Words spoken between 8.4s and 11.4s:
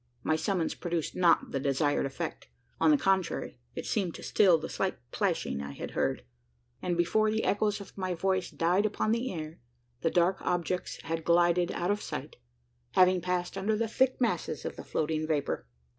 died upon the air, the dark objects had